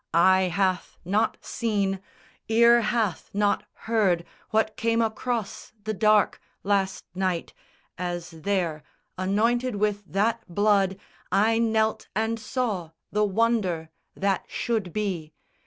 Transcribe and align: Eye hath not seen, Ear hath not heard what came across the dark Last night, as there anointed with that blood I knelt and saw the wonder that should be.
Eye 0.15 0.49
hath 0.51 0.97
not 1.05 1.37
seen, 1.41 2.01
Ear 2.49 2.81
hath 2.81 3.29
not 3.35 3.65
heard 3.85 4.25
what 4.49 4.75
came 4.75 4.99
across 4.99 5.73
the 5.83 5.93
dark 5.93 6.41
Last 6.63 7.05
night, 7.13 7.53
as 7.99 8.31
there 8.31 8.81
anointed 9.15 9.75
with 9.75 10.03
that 10.11 10.41
blood 10.51 10.97
I 11.31 11.59
knelt 11.59 12.07
and 12.15 12.39
saw 12.39 12.89
the 13.11 13.23
wonder 13.25 13.91
that 14.15 14.45
should 14.47 14.91
be. 14.91 15.33